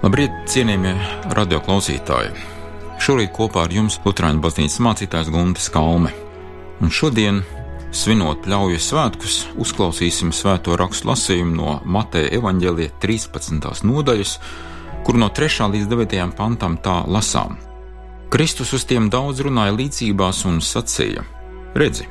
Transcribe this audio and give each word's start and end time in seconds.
Labrīt, 0.00 0.32
cienījamie 0.48 0.94
radioklausītāji! 1.36 2.30
Šorīt 3.04 3.34
kopā 3.36 3.66
ar 3.66 3.72
jums 3.74 3.98
Lutāņu 4.00 4.40
baznīcas 4.40 4.80
mācītājs 4.80 5.28
Gunte 5.28 5.60
Skalme. 5.60 6.08
Un 6.80 6.88
šodien, 6.88 7.42
svinot 7.92 8.38
pļauju 8.46 8.78
svētkus, 8.80 9.34
uzklausīsim 9.60 10.30
svēto 10.32 10.78
rakstu 10.80 11.10
lasījumu 11.10 11.52
no 11.52 11.74
Mateja 11.84 12.30
evaņģēlīja 12.38 12.94
13. 13.02 13.84
nodaļas, 13.90 14.32
kur 15.04 15.18
no 15.20 15.28
3. 15.36 15.66
līdz 15.74 15.90
9. 15.92 16.32
pantam 16.38 16.78
tā 16.80 17.02
lasām. 17.04 17.58
Kristus 18.32 18.72
uz 18.78 18.86
tiem 18.88 19.10
daudz 19.12 19.42
runāja 19.44 19.74
līdzībās 19.76 20.46
un 20.48 20.62
sacīja: 20.64 21.26
Redzi, 21.76 22.06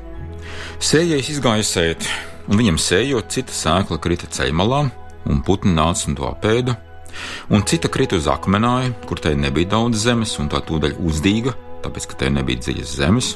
sējais 0.77 1.31
izgāja 1.34 1.65
sēt, 1.65 2.05
un 2.45 2.62
viņam 2.62 2.77
sējot, 2.77 3.34
cita 3.34 3.57
sēkla 3.63 3.98
krita 3.98 4.29
ceļmalā, 4.29 4.84
un 5.26 5.41
putni 5.41 5.73
nāca 5.73 6.05
un 6.12 6.20
to 6.21 6.29
apēda 6.29 6.77
un 7.49 7.66
cita 7.68 7.90
krita 7.91 8.18
uz 8.20 8.27
akmenāju, 8.31 8.94
kur 9.09 9.22
tai 9.22 9.36
nebija 9.40 9.73
daudz 9.76 10.05
zemes, 10.05 10.36
un 10.41 10.49
tā 10.52 10.62
tūdaļ 10.66 10.98
uzdīga, 10.99 11.55
tāpēc, 11.84 12.10
ka 12.12 12.20
tai 12.24 12.32
nebija 12.35 12.63
dziļas 12.66 12.96
zemes, 12.99 13.32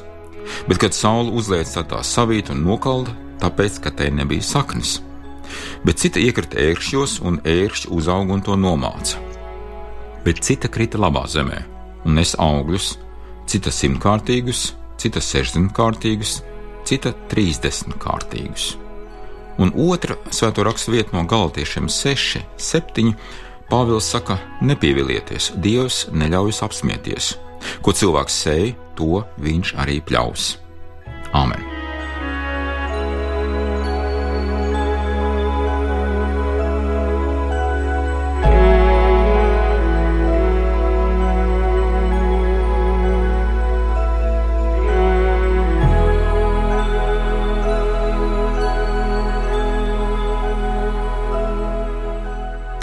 bet, 0.68 0.80
kad 0.82 0.96
saule 0.96 1.34
uzlieca, 1.34 1.86
tā 1.88 2.04
savīta 2.06 2.56
un 2.56 2.64
nokalda, 2.68 3.16
tāpēc, 3.44 3.82
ka 3.84 3.94
tai 3.96 4.12
nebija 4.16 4.46
saknes. 4.46 5.00
Bet 5.86 6.00
cita 6.02 6.22
iekrita 6.24 6.60
ērkšķos, 6.60 7.20
un 7.28 7.40
ērkšķi 7.44 7.92
uzauga 7.94 8.38
un 8.38 8.44
to 8.46 8.56
nomāca. 8.58 9.20
Bet 10.24 10.40
cita 10.46 10.70
krita 10.72 11.02
labā 11.02 11.26
zemē, 11.28 11.60
un 12.08 12.16
nes 12.18 12.36
augļus, 12.40 12.94
cita 13.50 13.74
simtkārtīgus, 13.74 14.72
cita 15.02 15.20
sešdesmitkārtīgus, 15.24 16.38
cita 16.88 17.12
trīsdesmitkārtīgus. 17.32 18.70
Un 19.62 19.74
otra 19.78 20.16
svēto 20.34 20.64
rakstu 20.66 20.96
vieta 20.96 21.14
no 21.14 21.28
galotiešiem 21.30 21.90
6, 21.92 22.40
7 22.58 23.12
Pāvils 23.74 24.06
saka, 24.06 24.36
nepievilieties, 24.62 25.50
Dievs 25.58 26.04
neļauj 26.14 26.60
apsmieties. 26.62 27.32
Ko 27.82 27.90
cilvēks 27.90 28.40
sēž, 28.46 28.74
to 28.94 29.26
viņš 29.42 29.74
arī 29.82 29.98
pļaus. 30.06 30.52
Āmen! 31.34 31.73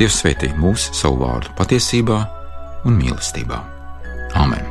Dievs 0.00 0.22
svētī 0.22 0.48
mūsu 0.56 0.94
savu 0.96 1.20
vārdu 1.20 1.52
patiesībā 1.58 2.22
un 2.88 2.96
mīlestībā. 2.96 3.60
Amen! 4.40 4.69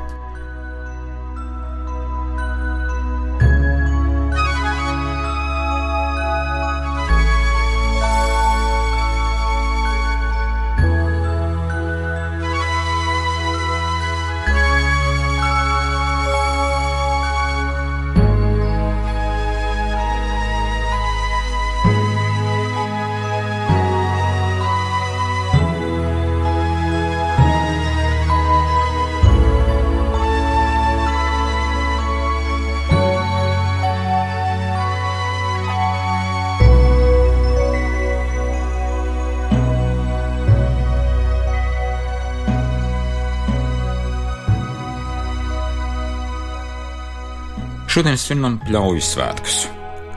Šodien 48.00 48.16
svinam 48.16 48.54
pļauju 48.64 49.02
svētkus. 49.04 49.56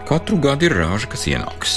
Katru 0.07 0.37
gadu 0.39 0.69
ir 0.69 0.75
rāža, 0.79 1.09
kas 1.11 1.25
ienāks. 1.27 1.73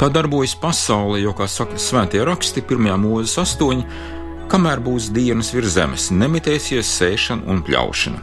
Tā 0.00 0.06
darbojas 0.08 0.54
pasaulē, 0.56 1.18
jo, 1.20 1.34
kā 1.36 1.44
saka 1.52 1.76
svētie 1.76 2.22
raksti, 2.24 2.62
pirmajā 2.64 2.94
mūzes 3.02 3.34
astoņi, 3.42 3.84
kamēr 4.48 4.80
būs 4.86 5.10
dienas 5.12 5.52
virs 5.52 5.74
zemes, 5.74 6.06
nemitēsies 6.16 6.94
sēšana 6.96 7.44
un 7.52 7.60
pļaušana. 7.66 8.22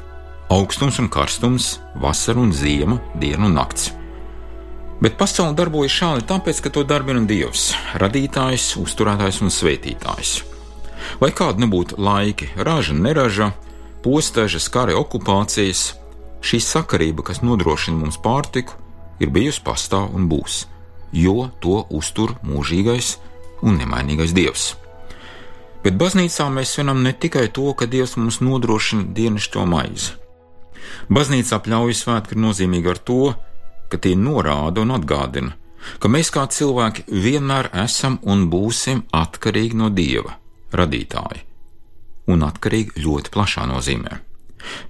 Augstums 0.57 0.97
un 1.03 1.11
karstums, 1.13 1.69
vasara 1.93 2.41
un 2.41 2.49
ziema, 2.57 2.97
diena 3.21 3.45
un 3.51 3.53
nakts. 3.59 3.91
Bet 5.05 5.21
pasaule 5.21 5.53
darbojas 5.53 5.99
šādi 6.01 6.25
tāpēc, 6.33 6.65
ka 6.65 6.73
to 6.73 6.87
darbina 6.89 7.21
Dievs, 7.29 7.69
radītājs, 8.01 8.71
uzturētājs 8.81 9.43
un 9.45 9.53
svētītājs. 9.53 10.35
Lai 11.21 11.29
kādi 11.37 11.67
nebūtu 11.67 12.01
laiki, 12.01 12.49
raža, 12.57 12.97
neraža, 12.97 13.53
postažas, 14.01 14.73
kara, 14.73 14.97
okupācijas, 14.97 15.91
Šī 16.41 16.57
sakarība, 16.65 17.23
kas 17.25 17.43
nodrošina 17.45 18.01
mums 18.01 18.17
pārtiku, 18.21 18.77
ir 19.21 19.29
bijusi 19.29 19.61
pastāv 19.65 20.09
un 20.17 20.25
būs, 20.31 20.65
jo 21.13 21.51
to 21.61 21.83
uztur 21.93 22.33
mūžīgais 22.45 23.17
un 23.61 23.77
nemainīgais 23.77 24.33
Dievs. 24.33 24.71
Bet 25.81 25.97
baznīcā 25.97 26.47
mēs 26.53 26.75
svinam 26.75 27.01
ne 27.05 27.13
tikai 27.13 27.47
to, 27.53 27.71
ka 27.77 27.87
Dievs 27.89 28.17
mums 28.17 28.41
nodrošina 28.41 29.07
dienascho 29.17 29.65
maizi. 29.69 30.17
Baznīcā 31.09 31.61
pļauju 31.61 31.97
svētki 31.97 32.35
ir 32.35 32.41
nozīmīgi 32.41 32.91
ar 32.91 32.99
to, 33.09 33.21
ka 33.89 33.97
tie 34.01 34.15
norāda 34.17 34.81
un 34.81 34.93
atgādina, 34.97 35.53
ka 36.01 36.09
mēs 36.09 36.29
kā 36.33 36.45
cilvēki 36.49 37.05
vienmēr 37.09 37.71
esam 37.83 38.19
un 38.23 38.47
būsim 38.49 39.05
atkarīgi 39.13 39.77
no 39.77 39.89
Dieva, 39.93 40.37
radītāja, 40.73 41.45
un 42.33 42.45
atkarīgi 42.49 43.01
ļoti 43.05 43.33
plašā 43.33 43.65
nozīmē. 43.69 44.30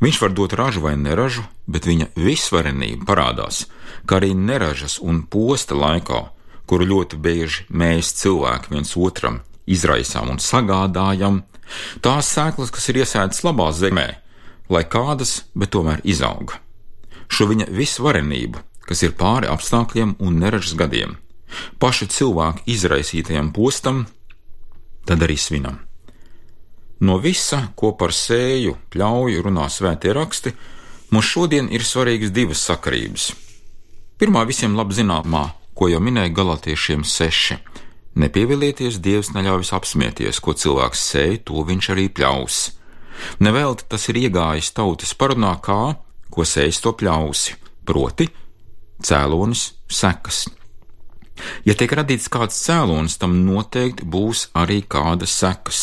Viņš 0.02 0.22
var 0.22 0.34
dot 0.36 0.54
ražu 0.58 0.84
vai 0.84 0.96
neražu, 1.00 1.44
bet 1.68 1.88
viņa 1.88 2.12
visvarenība 2.16 3.08
parādās, 3.08 3.66
ka 4.06 4.20
arī 4.20 4.34
neražas 4.36 5.00
un 5.00 5.24
posta 5.24 5.78
laikā, 5.78 6.22
kuru 6.68 6.88
ļoti 6.88 7.20
bieži 7.20 7.68
mēs 7.70 8.14
cilvēki 8.22 8.74
viens 8.76 8.96
otram 8.96 9.42
izraisām 9.68 10.32
un 10.34 10.42
sagādājam, 10.42 11.42
tās 12.04 12.32
sēklas, 12.36 12.72
kas 12.74 12.90
ir 12.92 13.02
iesētas 13.04 13.44
labā 13.48 13.70
zemē, 13.76 14.08
lai 14.72 14.84
kādas, 14.88 15.46
bet 15.56 15.74
tomēr 15.76 16.04
izauga. 16.08 16.60
Šo 17.32 17.48
viņa 17.52 17.70
visvarenību, 17.72 18.64
kas 18.88 19.04
ir 19.06 19.16
pāri 19.20 19.52
apstākļiem 19.52 20.18
un 20.20 20.42
neražas 20.42 20.76
gadiem, 20.80 21.16
paša 21.80 22.10
cilvēka 22.12 22.66
izraisītajam 22.72 23.54
postam, 23.56 24.06
tad 25.08 25.24
arī 25.24 25.38
svinam. 25.40 25.80
No 27.02 27.18
visa, 27.18 27.72
ko 27.76 27.96
par 27.98 28.14
sēju, 28.14 28.76
pļauju 28.94 29.42
runā 29.48 29.66
svētie 29.74 30.14
raksti, 30.14 30.54
mums 31.10 31.26
šodien 31.26 31.72
ir 31.74 31.82
svarīgas 31.82 32.34
divas 32.34 32.62
sakarības. 32.68 33.32
Pirmā 34.22 34.44
visiem 34.46 34.76
labi 34.78 34.94
zināmā, 35.00 35.48
ko 35.74 35.90
jau 35.90 36.02
minēja 36.04 36.30
galotiešiem 36.38 37.02
seši. 37.02 37.58
Nepievilieties, 38.22 39.00
Dievs 39.02 39.32
neļauj 39.34 39.72
apsmieties, 39.74 40.38
ko 40.44 40.54
cilvēks 40.54 41.02
sēž, 41.14 41.40
to 41.48 41.64
viņš 41.66 41.90
arī 41.96 42.06
pļaus. 42.14 42.60
Nevelti 43.42 43.88
tas 43.90 44.06
ir 44.12 44.20
iegājis 44.22 44.70
tautas 44.78 45.16
parunā, 45.18 45.56
kā, 45.64 45.96
ko 46.30 46.46
sēž 46.46 46.84
to 46.84 46.94
pļausi, 47.00 47.56
proti, 47.88 48.28
cēlonis, 49.02 49.72
sekas. 49.90 50.44
Ja 51.66 51.74
tiek 51.74 51.98
radīts 51.98 52.30
kāds 52.30 52.60
cēlonis, 52.62 53.18
tam 53.18 53.40
noteikti 53.48 54.06
būs 54.06 54.52
arī 54.54 54.84
kādas 54.86 55.34
sekas. 55.42 55.82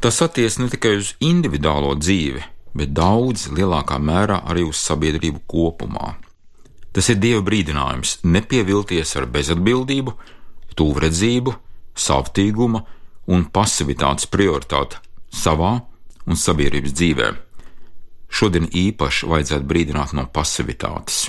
Tas 0.00 0.20
attiecas 0.22 0.58
ne 0.60 0.68
tikai 0.72 0.96
uz 1.00 1.14
individuālo 1.24 1.94
dzīvi, 1.98 2.42
bet 2.76 2.92
daudz 2.96 3.48
lielākā 3.56 3.98
mērā 4.02 4.42
arī 4.50 4.66
uz 4.68 4.80
sabiedrību 4.84 5.42
kopumā. 5.48 6.14
Tas 6.96 7.10
ir 7.12 7.20
Dieva 7.20 7.42
brīdinājums 7.44 8.18
nepievilties 8.24 9.16
ar 9.20 9.26
bezatbildību, 9.32 10.14
tūredzību, 10.76 11.52
savtīguma 11.96 12.82
un 13.32 13.44
pasivitātes 13.52 14.28
prioritāti 14.32 15.00
savā 15.32 15.74
un 16.26 16.40
sabiedrības 16.40 16.94
dzīvē. 16.96 17.30
Šodien 18.32 18.68
īpaši 18.72 19.28
vajadzētu 19.30 19.68
brīdināt 19.70 20.14
no 20.16 20.26
pasivitātes. 20.32 21.26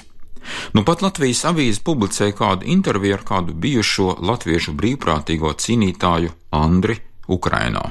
Nu 0.73 0.83
pat 0.87 1.03
Latvijas 1.03 1.43
avīze 1.49 1.83
publicēja 1.83 2.35
kādu 2.35 2.67
interviju 2.71 3.17
ar 3.17 3.23
kādu 3.27 3.55
bijušo 3.65 4.17
latviešu 4.23 4.73
brīvprātīgo 4.79 5.51
cīnītāju 5.63 6.31
Andri 6.55 6.97
Ukrainā. 7.27 7.83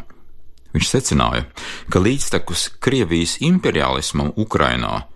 Viņš 0.76 0.88
secināja, 0.92 1.46
ka 1.88 2.02
līdztekus 2.04 2.68
Krievijas 2.84 3.38
imperialismam 3.40 4.34
Ukrainā 4.36 5.06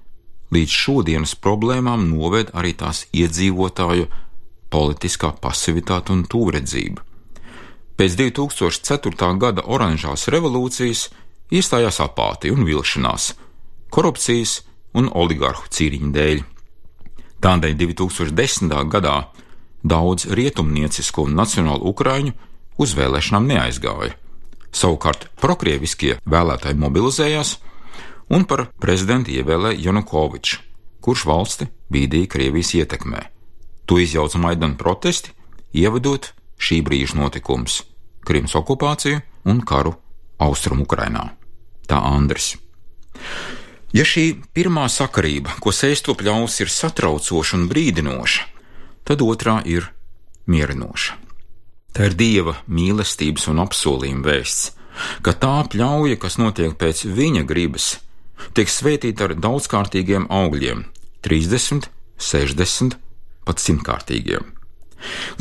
līdz 0.55 0.73
šodienas 0.73 1.35
problēmām 1.37 2.07
noved 2.09 2.51
arī 2.57 2.73
tās 2.81 3.05
iedzīvotāju 3.13 4.07
politiskā 4.73 5.35
pasivitāte 5.43 6.15
un 6.15 6.25
tūredzība. 6.25 7.05
Pēc 8.01 8.17
2004. 8.17 9.29
gada 9.37 9.67
oranžās 9.69 10.31
revolūcijas 10.33 11.11
iestājās 11.53 12.01
apātija 12.01 12.55
un 12.57 12.65
vilšanās, 12.65 13.35
korupcijas 13.93 14.63
un 14.97 15.11
oligarhu 15.13 15.69
cīņu 15.69 16.09
dēļ. 16.15 16.41
Tādēļ 17.45 17.77
2010. 17.85 18.73
gadā 18.89 19.19
daudz 19.85 20.27
rietumniecisko 20.33 21.29
un 21.29 21.37
nacionālu 21.37 21.93
ukraiņu 21.93 22.35
uz 22.81 22.97
vēlēšanām 22.97 23.53
neaizgāja. 23.53 24.17
Savukārt 24.71 25.29
prokrieviskie 25.41 26.17
vēlētāji 26.25 26.79
mobilizējās 26.79 27.57
un 28.31 28.47
par 28.47 28.69
prezidentu 28.83 29.35
ievēlēja 29.35 29.81
Janukoviču, 29.89 30.61
kurš 31.03 31.27
valsti 31.27 31.69
bīdīja 31.91 32.31
Krievijas 32.31 32.75
ietekmē. 32.79 33.25
To 33.91 33.99
izjauca 33.99 34.39
Maidana 34.39 34.79
protesti, 34.79 35.35
ievedot 35.75 36.31
šī 36.61 36.83
brīža 36.87 37.19
notikums- 37.19 37.83
Krimas 38.27 38.55
okupāciju 38.55 39.23
un 39.45 39.61
karu 39.61 39.95
Austrumu 40.39 40.85
Ukrainā. 40.87 41.31
Tā 41.89 41.99
Andris. 41.99 42.57
Ja 43.93 44.05
šī 44.07 44.39
pirmā 44.55 44.87
sakarība, 44.87 45.57
ko 45.59 45.73
sēsto 45.75 46.15
pļaus, 46.15 46.61
ir 46.61 46.69
satraucoša 46.71 47.57
un 47.57 47.69
brīdinoša, 47.69 48.43
tad 49.05 49.19
otrā 49.19 49.67
ir 49.67 49.91
mierinoša. 50.47 51.30
Tā 51.97 52.07
ir 52.07 52.15
dieva 52.15 52.55
mīlestības 52.71 53.49
un 53.51 53.63
apsolījuma 53.65 54.23
vēsts, 54.29 54.71
ka 55.27 55.35
tā 55.35 55.57
pļauja, 55.73 56.21
kas 56.23 56.39
notiek 56.39 56.77
pēc 56.79 57.03
viņa 57.09 57.43
gribas, 57.49 57.97
tiek 58.55 58.71
svētīta 58.71 59.27
ar 59.27 59.35
daudzkārtīgiem 59.35 60.29
augļiem- 60.31 60.87
30, 61.27 61.91
60, 62.19 62.97
pat 63.45 63.59
simtkārtīgiem. 63.59 64.57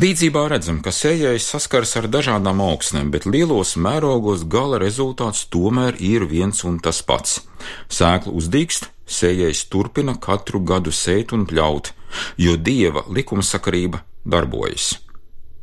Līdzībā 0.00 0.46
redzam, 0.48 0.80
ka 0.82 0.90
sējais 0.90 1.44
saskars 1.52 1.92
ar 2.00 2.08
dažādām 2.08 2.62
augsnēm, 2.64 3.10
bet 3.12 3.26
lielos 3.28 3.76
mērogos 3.76 4.46
gala 4.48 4.80
rezultāts 4.80 5.44
tomēr 5.52 6.00
ir 6.00 6.24
viens 6.24 6.64
un 6.64 6.78
tas 6.80 7.02
pats. 7.02 7.40
Sēkla 7.88 8.32
uzdīkst, 8.32 8.88
sējais 9.06 9.66
turpina 9.68 10.16
katru 10.16 10.64
gadu 10.64 10.90
sēt 10.90 11.34
un 11.36 11.44
pļaut, 11.46 11.92
jo 12.38 12.56
dieva 12.56 13.04
likumsakarība 13.08 14.00
darbojas. 14.24 14.94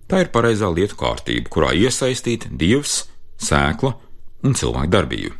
Tā 0.07 0.23
ir 0.23 0.31
pareizā 0.31 0.69
lietu 0.71 0.95
kārtība, 0.99 1.51
kurā 1.51 1.73
iesaistīta 1.75 2.47
dievs, 2.51 3.01
sēkla 3.43 3.93
un 4.47 4.55
cilvēka 4.55 4.91
darbība. 4.93 5.35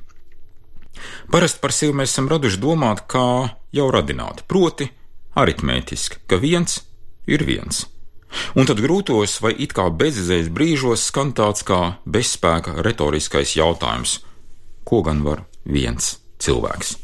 Parasti 1.32 1.62
par 1.64 1.74
sevi 1.76 1.96
mēs 1.96 2.12
esam 2.12 2.28
raduši 2.32 2.60
domāt, 2.60 3.06
kā 3.08 3.54
jau 3.76 3.88
radināti, 3.94 4.44
proti, 4.50 4.90
aritmētiski, 5.38 6.24
ka 6.28 6.40
viens 6.42 6.82
ir 7.30 7.46
viens. 7.48 7.86
Un 8.60 8.68
tad 8.68 8.82
grūtos 8.84 9.38
vai 9.44 9.54
it 9.56 9.74
kā 9.78 9.88
bezizējas 9.88 10.50
brīžos 10.52 11.08
skan 11.10 11.32
tāds 11.38 11.64
kā 11.68 11.98
bezspēka 12.04 12.82
retoriskais 12.84 13.56
jautājums: 13.56 14.20
ko 14.84 15.02
gan 15.06 15.24
var 15.24 15.46
viens 15.64 16.18
cilvēks? 16.44 16.98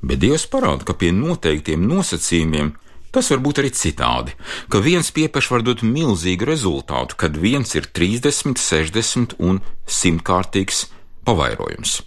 Bet 0.00 0.22
Dievs 0.22 0.46
parāda, 0.48 0.86
ka 0.86 0.94
pie 0.94 1.10
noteiktiem 1.12 1.82
nosacījumiem 1.84 2.72
Tas 3.10 3.30
var 3.32 3.40
būt 3.40 3.62
arī 3.62 3.70
citādi, 3.72 4.34
ka 4.68 4.82
viens 4.84 5.08
piepeš 5.16 5.48
var 5.52 5.64
dot 5.64 5.80
milzīgu 5.80 6.44
rezultātu, 6.48 7.16
kad 7.16 7.38
viens 7.40 7.72
ir 7.78 7.88
30, 7.96 8.60
60 8.60 9.38
un 9.40 9.62
100 9.88 10.20
kārtīgs 10.28 10.84
pavairojums. 11.24 12.02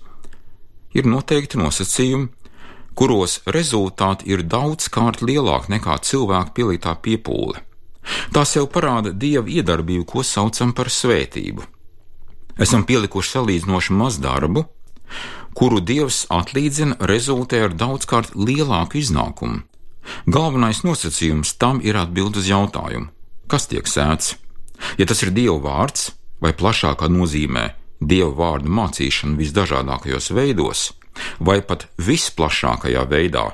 Ir 0.93 1.09
noteikti 1.09 1.57
nosacījumi, 1.57 2.29
kuros 2.93 3.39
rezultāti 3.49 4.29
ir 4.29 4.45
daudzkārt 4.45 5.23
lielāki 5.25 5.73
nekā 5.73 5.97
cilvēka 6.05 6.53
pielītā 6.59 6.93
piepūle. 7.01 7.63
Tās 8.35 8.53
jau 8.57 8.67
parāda 8.69 9.13
dieva 9.13 9.49
iedarbību, 9.49 10.05
ko 10.05 10.25
saucam 10.25 10.75
par 10.77 10.91
svētību. 10.93 11.65
Esam 12.61 12.85
pielikuši 12.85 13.37
salīdzinoši 13.37 13.97
maz 13.97 14.19
darbu, 14.21 14.67
kuru 15.57 15.81
dievs 15.81 16.27
atlīdzina 16.29 16.99
rezultē 17.09 17.65
ar 17.65 17.77
daudzkārt 17.77 18.35
lielāku 18.37 19.01
iznākumu 19.01 19.63
Galvenais 20.25 20.83
nosacījums 20.85 21.55
tam 21.61 21.81
ir 21.85 21.97
atbild 21.99 22.39
uz 22.41 22.49
jautājumu, 22.49 23.11
kas 23.51 23.67
tiek 23.71 23.87
sēts. 23.87 24.35
Ja 24.97 25.05
tas 25.05 25.21
ir 25.23 25.33
Dieva 25.35 25.59
vārds, 25.61 26.11
vai 26.41 26.53
plašākā 26.57 27.09
nozīmē 27.11 27.71
Dieva 28.01 28.33
vārdu 28.33 28.71
mācīšana 28.73 29.37
visdažādākajos 29.37 30.31
veidos, 30.33 30.89
vai 31.39 31.61
pat 31.61 31.85
visplašākajā 32.01 33.03
veidā, 33.09 33.45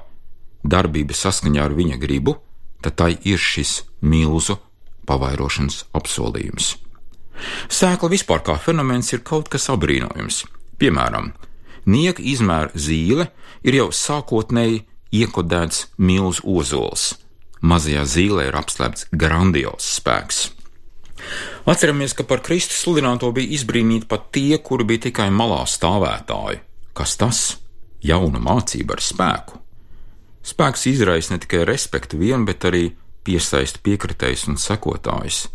darbība 0.64 1.16
saskaņā 1.16 1.68
ar 1.68 1.76
viņa 1.76 2.00
gribu, 2.00 2.38
tad 2.82 2.96
tai 2.96 3.12
ir 3.28 3.42
šis 3.42 3.82
milzu 4.02 4.58
pavairošanas 5.08 5.84
apsolījums. 5.98 6.76
Sēkla 7.70 8.10
vispār 8.12 8.42
kā 8.46 8.56
fenomens 8.62 9.12
ir 9.14 9.24
kaut 9.26 9.50
kas 9.52 9.68
apbrīnojams. 9.74 10.46
Piemēram, 10.80 11.32
nieka 11.86 12.24
izmēra 12.24 12.72
zīle 12.74 13.30
ir 13.68 13.78
jau 13.82 13.90
sākotnēji 13.94 14.86
iekodēts 15.14 15.88
milzu 15.98 16.44
ozols. 16.58 17.16
Mazajā 17.62 18.04
zīlē 18.06 18.50
ir 18.50 18.58
apslēpts 18.60 19.08
grandios 19.12 19.88
spēks. 19.98 20.48
Atceramies, 21.68 22.14
ka 22.16 22.24
par 22.24 22.44
Kristus 22.46 22.80
sludināto 22.84 23.32
bija 23.36 23.58
izbrīnīti 23.58 24.08
pat 24.08 24.30
tie, 24.32 24.58
kuri 24.64 24.86
bija 24.88 25.08
tikai 25.10 25.28
malā 25.34 25.64
stāvētāji. 25.68 26.62
Kas 26.96 27.18
tas? 27.20 27.42
Jauna 28.04 28.40
mācība 28.40 28.96
ar 28.96 29.04
spēku. 29.04 29.60
Spēks 30.48 30.86
izraisa 30.88 31.34
ne 31.34 31.42
tikai 31.44 31.66
respektu 31.68 32.20
vien, 32.22 32.46
bet 32.48 32.64
arī 32.70 32.92
piesaista 33.28 33.82
piekritējus 33.84 34.48
un 34.54 34.62
sekotājus. 34.62 35.48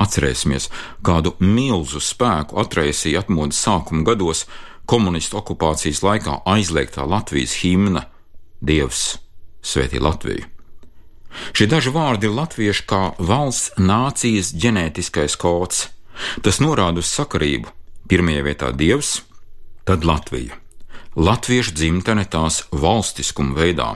Atcerēsimies, 0.00 0.70
kādu 1.04 1.34
milzu 1.44 2.00
spēku 2.00 2.56
atraisīja 2.62 3.20
atmodas 3.20 3.60
sākuma 3.60 4.06
gados 4.06 4.46
komunistu 4.88 5.36
okupācijas 5.42 6.00
laikā 6.06 6.38
aizliegtā 6.48 7.04
Latvijas 7.04 7.58
himna 7.60 8.06
Dievs 8.60 9.18
svētī 9.64 10.00
Latviju. 10.00 10.46
Šie 11.54 11.66
daži 11.70 11.92
vārdi 11.94 12.26
ir 12.26 12.34
latviešu 12.34 12.86
kā 12.90 13.00
valsts 13.18 13.76
nācijas 13.78 14.50
ģenētiskais 14.52 15.36
kods. 15.38 15.88
Tas 16.44 16.58
norāda 16.60 17.00
uz 17.00 17.10
sakarību. 17.10 17.70
Pirmajā 18.10 18.42
vietā 18.42 18.70
Dievs, 18.74 19.20
tad 19.86 20.04
Latvija. 20.04 20.58
Latviešu 21.14 21.74
dzimtene 21.78 22.24
tās 22.26 22.64
valstiskuma 22.74 23.54
veidā. 23.56 23.90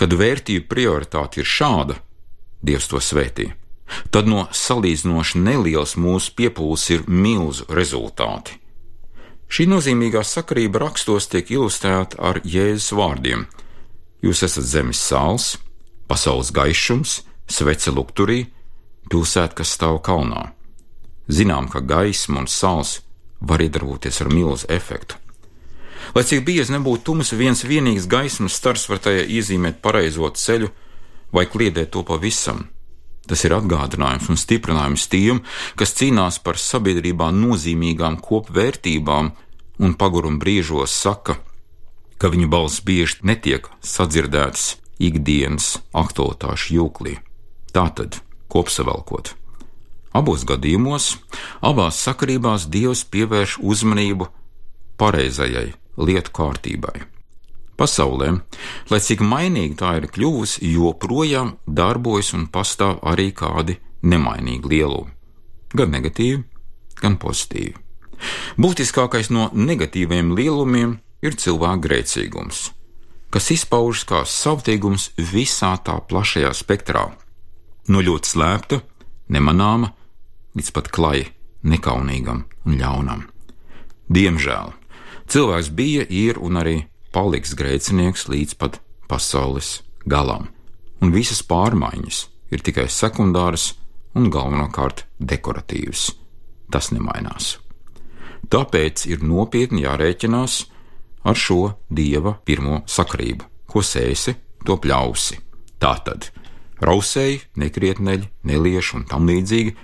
Kad 0.00 0.16
vērtību 0.16 0.68
prioritāte 0.68 1.42
ir 1.42 1.48
šāda, 1.48 1.98
Dievs 2.62 2.88
to 2.88 3.00
svētī. 3.02 3.50
Tad 4.12 4.28
no 4.30 4.46
salīdzinoši 4.56 5.40
nelielas 5.42 5.96
mūsu 6.00 6.32
piepūles 6.38 6.84
ir 6.94 7.04
milzu 7.08 7.66
rezultāti. 7.68 8.56
Šī 9.52 9.66
nozīmīgā 9.68 10.22
sakarība 10.24 10.86
rakstos 10.86 11.28
tiek 11.28 11.50
ilustrēta 11.52 12.16
ar 12.30 12.40
Jēzus 12.40 12.94
vārdiem: 12.96 13.44
Jūs 14.22 14.44
esat 14.46 14.66
zemes 14.68 15.00
sāls, 15.02 15.56
pasaules 16.06 16.52
gaišums, 16.54 17.22
svece 17.50 17.90
lukturī, 17.90 18.44
pilsēta, 19.10 19.56
kas 19.58 19.74
stāv 19.76 19.98
kalnā. 20.06 20.52
Zinām, 21.26 21.68
ka 21.72 21.82
gaisma 21.82 22.42
un 22.42 22.48
sāls 22.50 23.00
var 23.40 23.62
iedarboties 23.62 24.22
ar 24.22 24.30
milzu 24.30 24.68
efektu. 24.70 25.18
Lai 26.14 26.24
cik 26.26 26.44
biezi 26.46 26.74
nebūtu 26.74 27.06
tums, 27.08 27.32
viens 27.32 27.62
vienīgs 27.64 28.08
gaismas 28.10 28.56
stars 28.58 28.88
var 28.90 29.00
tajā 29.02 29.24
iezīmēt 29.26 29.80
pareizo 29.82 30.28
ceļu 30.28 30.70
vai 31.32 31.46
kliedēt 31.48 31.92
to 31.94 32.02
pavisam. 32.06 32.66
Tas 33.26 33.44
ir 33.46 33.54
atgādinājums 33.54 34.28
un 34.32 34.38
stiprinājums 34.38 35.06
tiem, 35.08 35.40
kas 35.78 35.94
cīnās 35.98 36.40
par 36.42 36.58
sabiedrībā 36.58 37.30
nozīmīgām 37.34 38.18
kopvērtībām 38.22 39.30
un 39.82 39.94
pagurum 39.98 40.40
brīžos 40.42 40.94
saka, 41.04 41.38
ka 42.22 42.30
viņa 42.30 42.46
balss 42.46 42.82
bieži 42.86 43.18
netiek 43.26 43.66
sadzirdētas 43.82 44.76
ikdienas 45.02 45.80
aktualitāšu 45.90 46.76
jūklī. 46.76 47.16
Tātad, 47.74 48.20
kopsavilkot, 48.52 49.32
abos 50.14 50.44
gadījumos, 50.46 51.16
abās 51.64 51.98
sakarībās 52.06 52.68
Dievs 52.70 53.02
pievērš 53.10 53.56
uzmanību 53.58 54.28
pareizajai 55.02 55.72
lietu 55.98 56.34
kārtībai. 56.38 57.08
Pasaulē, 57.80 58.28
lai 58.92 59.00
cik 59.02 59.24
mainīga 59.26 59.80
tā 59.80 59.92
ir 59.98 60.10
kļuvusi, 60.14 60.62
joprojām 60.76 61.56
darbojas 61.66 62.36
un 62.36 62.46
pastāv 62.52 63.00
arī 63.02 63.32
kādi 63.34 63.80
nemainīgi 64.06 64.70
lielumi, 64.70 65.10
gan 65.74 65.90
negatīvi, 65.96 66.44
gan 67.02 67.18
pozitīvi. 67.18 67.74
Būtiskākais 68.62 69.32
no 69.34 69.48
negatīviem 69.50 70.36
lielumiem 70.38 71.00
ir 71.22 71.36
cilvēka 71.38 71.82
grēcīgums, 71.86 72.62
kas 73.32 73.50
izpaužas 73.54 74.04
kā 74.08 74.22
savtīgums 74.28 75.10
visā 75.16 75.72
tā 75.86 75.96
plašajā 76.08 76.52
spektrā, 76.58 77.06
no 77.88 78.02
ļoti 78.02 78.32
slēpta, 78.34 78.80
nemanāma 79.32 79.92
līdz 80.58 80.70
pat 80.76 80.90
klajai, 80.92 81.30
nekaunīgam 81.62 82.44
un 82.66 82.78
ļaunam. 82.78 83.26
Diemžēl 84.12 84.72
cilvēks 85.32 85.70
bija, 85.72 86.04
ir 86.08 86.40
un 86.42 86.58
arī 86.60 86.76
paliks 87.14 87.54
grēcinieks 87.56 88.26
līdz 88.28 88.58
pat 88.60 88.80
pasaules 89.08 89.80
galam, 90.04 90.50
un 91.00 91.14
visas 91.14 91.42
pārmaiņas 91.46 92.26
ir 92.52 92.64
tikai 92.64 92.88
sekundāras 92.90 93.72
un 94.14 94.28
galvenokārt 94.32 95.06
dekoratīvas. 95.18 96.10
tas 96.72 96.88
nemainās. 96.88 97.58
Tāpēc 98.48 99.04
ir 99.12 99.20
nopietni 99.20 99.84
jārēķinās 99.84 100.54
ar 101.24 101.38
šo 101.38 101.74
dieva 101.90 102.36
pirmo 102.44 102.82
sakrību. 102.86 103.48
Ko 103.70 103.82
sēsi, 103.84 104.34
to 104.66 104.76
pļausi. 104.82 105.38
Tātad 105.82 106.28
rausēji, 106.82 107.40
nekrietneļi, 107.58 108.28
nelieši 108.48 108.96
un 108.98 109.08
tam 109.08 109.26
līdzīgi. 109.30 109.74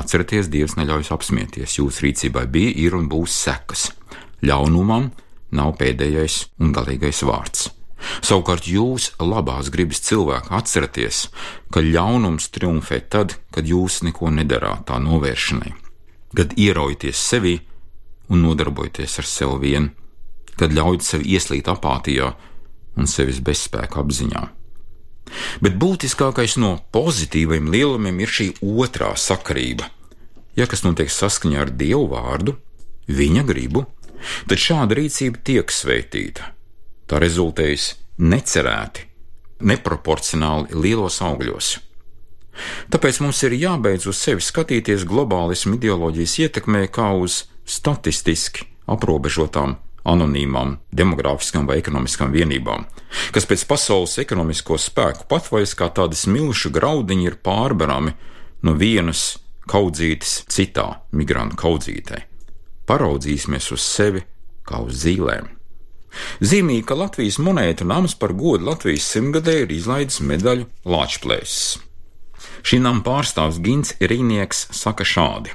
Atcerieties, 0.00 0.48
Dievs 0.52 0.76
neļauj 0.78 1.10
apsmieties. 1.14 1.78
Jūsu 1.80 2.06
rīcībai 2.06 2.46
bija, 2.50 2.76
ir 2.86 2.94
un 2.98 3.08
būs 3.10 3.34
sekas. 3.46 3.88
Ļaunumam 4.46 5.10
nav 5.56 5.74
pēdējais 5.80 6.44
un 6.62 6.72
galīgais 6.76 7.24
vārds. 7.26 7.70
Savukārt 8.24 8.64
jūs, 8.70 9.10
labās 9.20 9.68
gribas 9.72 10.00
cilvēki, 10.06 10.52
atcerieties, 10.56 11.26
ka 11.72 11.82
ļaunums 11.84 12.48
triumfē 12.54 13.02
tad, 13.12 13.36
kad 13.52 13.68
jūs 13.68 14.00
neko 14.06 14.30
nedarāt 14.32 14.86
tā 14.88 14.96
novēršanai, 15.02 15.74
kad 16.36 16.54
ieraujaties 16.56 17.20
sevi 17.32 17.58
un 18.30 18.46
nodarbojaties 18.46 19.18
ar 19.20 19.28
sevi 19.28 19.58
vien, 19.66 19.90
kad 20.58 20.74
ļaujat 20.74 21.06
sev 21.06 21.26
ieslīt 21.26 21.68
apātijā 21.70 22.32
un 22.98 23.08
sevis 23.10 23.40
bezspēka 23.44 24.02
apziņā. 24.02 24.42
Bet 25.62 25.76
būtiskākais 25.78 26.56
no 26.58 26.76
pozitīviem 26.94 27.70
lielumiem 27.70 28.18
ir 28.24 28.32
šī 28.34 28.48
otrā 28.66 29.12
sakarība. 29.14 29.86
Ja 30.58 30.66
kas 30.66 30.82
notiek 30.82 31.12
saskaņā 31.12 31.60
ar 31.62 31.70
Dievu 31.70 32.08
vārdu, 32.10 32.56
viņa 33.06 33.44
gribu, 33.46 33.84
tad 34.50 34.58
šāda 34.58 34.98
rīcība 34.98 35.42
tiek 35.46 35.70
svētīta. 35.72 36.50
Tā 37.06 37.20
rezultējas 37.22 37.94
necerēti, 38.18 39.06
neproporcionāli 39.66 40.74
lielos 40.74 41.20
augļos. 41.24 41.76
Tāpēc 42.92 43.20
mums 43.22 43.40
ir 43.46 43.54
jābeidz 43.56 44.08
uz 44.10 44.18
sevi 44.20 44.44
skatīties 44.44 45.06
globālismu 45.08 45.78
ideoloģijas 45.78 46.36
ietekmē 46.44 46.84
kā 46.92 47.12
uz 47.16 47.44
statistiski 47.64 48.66
aprobežotām 48.90 49.78
anonīmām, 50.12 50.76
demogrāfiskām 50.94 51.68
vai 51.68 51.78
ekonomiskām 51.80 52.32
vienībām, 52.34 52.86
kas 53.34 53.46
pēc 53.48 53.66
pasaules 53.70 54.18
ekonomisko 54.22 54.78
spēku 54.80 55.28
patvaļas 55.30 55.76
kā 55.78 55.90
tādi 55.96 56.18
smilšu 56.18 56.72
graudiņi 56.74 57.30
ir 57.30 57.38
pārbarami 57.44 58.16
no 58.66 58.74
vienas 58.78 59.38
kaudzītes 59.70 60.42
citā 60.50 60.88
migrantu 61.16 61.58
kaudzītē. 61.60 62.24
Paraudzīsimies 62.90 63.70
uz 63.74 63.86
sevi 63.86 64.24
kā 64.66 64.82
uz 64.82 65.04
zīlēm. 65.04 65.46
Zīmīgi, 66.42 66.84
ka 66.88 66.96
Latvijas 66.98 67.38
monētu 67.38 67.86
nams 67.86 68.16
par 68.18 68.34
godu 68.34 68.66
Latvijas 68.66 69.06
simtgadē 69.12 69.60
ir 69.64 69.74
izlaidis 69.76 70.18
medaļu 70.26 70.66
Lāčplēsis. 70.90 71.78
Šī 72.66 72.80
nama 72.82 73.02
pārstāvs 73.06 73.60
Gins 73.62 73.94
Rīnieks 74.00 74.66
saka 74.76 75.06
šādi: 75.06 75.54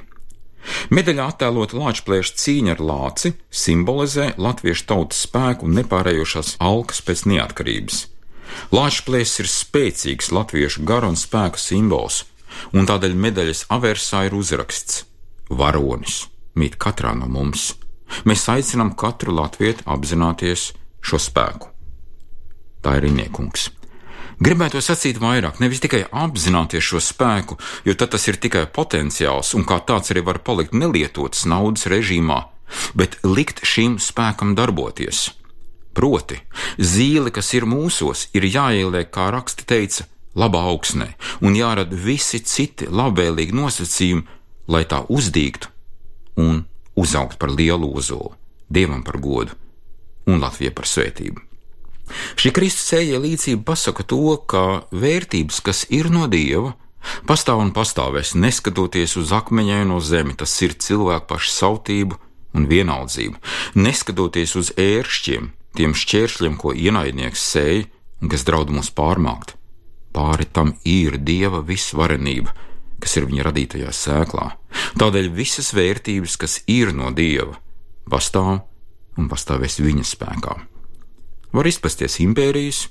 Medaļā 0.90 1.28
attēlota 1.32 1.78
lāčplēša 1.78 2.36
cīņa 2.42 2.76
ar 2.76 2.82
lāci 2.90 3.32
simbolizē 3.50 4.32
latviešu 4.40 4.86
tautas 4.90 5.24
spēku 5.26 5.68
un 5.68 5.76
nepārējošās 5.80 6.56
alkas 6.62 7.02
pēc 7.06 7.26
neatkarības. 7.32 8.04
Lāčplēsis 8.74 9.42
ir 9.42 9.50
spēcīgs 9.50 10.32
latviešu 10.34 10.86
garu 10.88 11.12
un 11.12 11.18
spēku 11.20 11.60
simbols, 11.60 12.24
un 12.72 12.88
tādēļ 12.88 13.18
medaļas 13.26 13.66
aversā 13.74 14.26
ir 14.28 14.38
uzraksts: 14.38 15.04
Varonis 15.50 16.24
mīt 16.56 16.78
katrā 16.80 17.12
no 17.14 17.28
mums. 17.28 17.74
Mēs 18.24 18.46
aicinām 18.48 18.94
katru 18.98 19.34
latviešu 19.36 19.84
apzināties 19.92 20.70
šo 21.04 21.20
spēku. 21.20 21.72
Tā 22.82 22.98
ir 23.00 23.08
Iniekungs. 23.10 23.70
Gribētu 24.36 24.82
sacīt 24.84 25.16
vairāk, 25.16 25.62
nevis 25.64 25.80
tikai 25.80 26.02
apzināties 26.12 26.84
šo 26.84 27.00
spēku, 27.00 27.56
jo 27.88 27.94
tad 27.96 28.10
tas 28.12 28.26
ir 28.28 28.36
tikai 28.36 28.66
potenciāls 28.68 29.54
un 29.56 29.64
kā 29.64 29.78
tāds 29.88 30.12
arī 30.12 30.20
var 30.26 30.42
palikt 30.44 30.76
nelietots 30.76 31.46
naudas 31.48 31.86
režīmā, 31.88 32.42
bet 32.92 33.16
likt 33.24 33.64
šim 33.64 33.96
spēkam 33.96 34.52
darboties. 34.58 35.30
Proti, 35.96 36.36
zīle, 36.76 37.32
kas 37.32 37.54
ir 37.56 37.64
mūsos, 37.64 38.26
ir 38.36 38.44
jāieliek, 38.44 39.08
kā 39.08 39.30
raksti 39.32 39.64
teica, 39.64 40.04
labā 40.36 40.66
augsnē, 40.68 41.14
un 41.40 41.56
jārada 41.56 41.96
visi 41.96 42.42
citi 42.44 42.90
labvēlīgi 42.92 43.56
nosacījumi, 43.56 44.26
lai 44.68 44.84
tā 44.84 45.00
uzdīgtu 45.08 45.72
un 46.44 46.66
uzaugt 46.92 47.40
par 47.40 47.56
lielu 47.56 47.88
ozolu, 47.88 48.36
dievam 48.68 49.00
par 49.00 49.16
godu 49.16 49.56
un 50.28 50.44
Latvijai 50.44 50.76
par 50.76 50.92
svētību. 50.92 51.45
Šī 52.38 52.52
Kristus 52.54 52.90
ceļa 52.92 53.20
līdzība 53.22 53.64
pasaka 53.66 54.04
to, 54.06 54.36
ka 54.48 54.86
vērtības, 54.94 55.60
kas 55.64 55.84
ir 55.90 56.10
no 56.14 56.26
Dieva, 56.30 56.74
pastāv 57.26 57.62
un 57.64 57.72
pastāvēs, 57.74 58.34
neskatoties 58.38 59.16
uz 59.20 59.32
akmeņaino 59.34 59.98
zemi, 60.00 60.36
tas 60.38 60.54
ir 60.62 60.76
cilvēku 60.78 61.30
pašu 61.34 61.52
sautību 61.54 62.18
un 62.56 62.68
vienaldzību, 62.70 63.40
neskatoties 63.78 64.56
uz 64.58 64.72
ēršķiem, 64.80 65.50
tiem 65.76 65.96
šķēršļiem, 65.98 66.56
ko 66.60 66.72
ienaidnieks 66.72 67.48
sēja 67.52 67.86
un 68.22 68.32
kas 68.32 68.46
draud 68.48 68.72
mūs 68.72 68.92
pārmākt. 68.96 69.56
Pāri 70.16 70.46
tam 70.48 70.72
ir 70.88 71.18
Dieva 71.20 71.60
visvarenība, 71.60 72.54
kas 73.02 73.18
ir 73.18 73.26
viņa 73.28 73.50
radītajā 73.50 73.90
sēklā. 73.92 74.46
Tādēļ 74.96 75.28
visas 75.36 75.74
vērtības, 75.76 76.38
kas 76.40 76.62
ir 76.70 76.94
no 76.96 77.12
Dieva, 77.12 77.58
pastāv 78.08 78.62
un 79.20 79.28
pastāvēs 79.28 79.82
viņa 79.84 80.06
spēkā. 80.08 80.56
Var 81.56 81.68
izpasties 81.70 82.18
impērijas, 82.20 82.82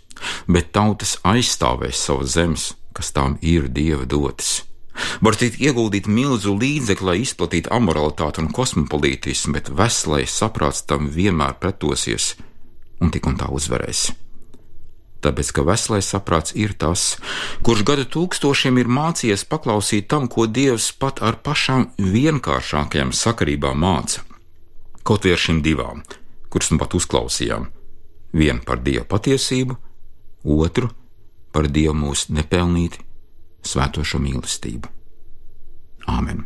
bet 0.50 0.72
tautas 0.74 1.20
aizstāvēs 1.22 2.02
savas 2.08 2.34
zemes, 2.34 2.72
kas 2.98 3.12
tām 3.14 3.38
ir 3.46 3.70
dieva 3.70 4.08
dotas. 4.10 4.64
Var 5.22 5.36
tikt 5.36 5.60
ieguldīt 5.60 6.08
milzu 6.08 6.56
līdzekļu, 6.56 7.08
lai 7.10 7.18
izplatītu 7.22 7.72
amoralitāti 7.76 8.42
un 8.42 8.52
kosmopolītismu, 8.56 9.54
bet 9.58 9.72
veselais 9.76 10.34
saprāts 10.34 10.86
tam 10.88 11.10
vienmēr 11.12 11.58
pretosies 11.60 12.34
un 13.04 13.12
tik 13.12 13.28
un 13.28 13.36
tā 13.40 13.50
uzvarēs. 13.52 14.08
Tāpēc, 15.26 15.52
ka 15.58 15.66
veselais 15.66 16.08
saprāts 16.14 16.54
ir 16.56 16.76
tas, 16.78 17.16
kurš 17.66 17.82
gadu 17.88 18.06
tūkstošiem 18.16 18.78
ir 18.82 18.92
mācījies 18.92 19.46
paklausīt 19.50 20.08
tam, 20.12 20.30
ko 20.30 20.46
Dievs 20.46 20.92
pat 21.02 21.22
ar 21.26 21.40
pašām 21.42 21.90
vienkāršākajām 21.98 23.14
sakarībām 23.16 23.82
māca. 23.82 24.22
Kaut 25.06 25.26
arī 25.26 25.34
ar 25.36 25.42
šīm 25.42 25.64
divām, 25.66 26.06
kuras 26.54 26.70
nu 26.72 26.78
pat 26.82 26.94
uzklausījām, 26.98 27.68
vienu 28.36 28.64
par 28.66 28.82
Dieva 28.84 29.06
patiesību, 29.10 29.78
otru 30.56 30.92
par 31.56 31.70
Dieva 31.72 31.96
mūsu 31.98 32.36
nepelnīti 32.36 33.02
svētošo 33.66 34.20
mīlestību. 34.22 34.92
Āmen! 36.12 36.46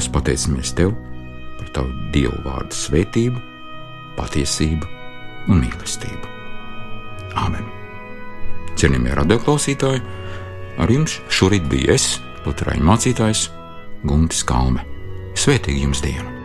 Dievs, 0.00 0.12
pateicamies 0.12 0.72
Tev 0.72 0.94
par 1.58 1.68
Tavu 1.76 1.92
Dievu 2.14 2.38
vārdu 2.40 2.72
svētību, 2.72 3.36
patiesību 4.16 4.88
un 5.52 5.60
mīlestību. 5.60 6.32
Āmen! 7.36 7.68
Cienījamie 8.80 9.12
radioklausītāji, 9.20 10.00
ar 10.80 10.96
jums 10.96 11.20
šorīt 11.28 11.68
bija 11.68 12.00
es, 12.00 12.16
Lutāņu 12.48 12.88
mācītājs 12.88 13.50
Guntis 14.08 14.40
Kalme. 14.48 14.88
Svētīgi 15.36 15.84
jums 15.84 16.00
dienu! 16.00 16.39